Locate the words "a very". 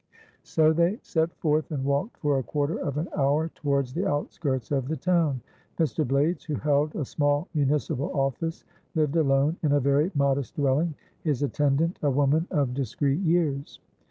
9.73-10.09